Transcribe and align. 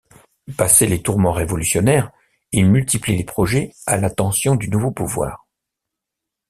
Passés 0.57 0.87
les 0.87 1.03
tourments 1.03 1.31
révolutionnaires, 1.31 2.09
il 2.51 2.65
multiplie 2.71 3.15
les 3.15 3.23
projets 3.23 3.71
à 3.85 3.97
l'attention 3.97 4.55
du 4.55 4.67
nouveau 4.67 4.89
pouvoir. 4.89 5.45